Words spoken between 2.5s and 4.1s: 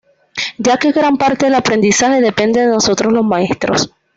de nosotros los maestros.